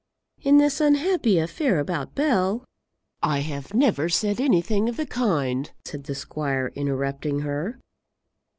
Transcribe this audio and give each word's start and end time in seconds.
In 0.41 0.57
this 0.57 0.81
unhappy 0.81 1.37
affair 1.37 1.77
about 1.79 2.15
Bell" 2.15 2.65
"I 3.21 3.41
have 3.41 3.75
never 3.75 4.09
said 4.09 4.41
anything 4.41 4.89
of 4.89 4.97
the 4.97 5.05
kind," 5.05 5.69
said 5.85 6.05
the 6.05 6.15
squire, 6.15 6.71
interrupting 6.73 7.41
her. 7.41 7.77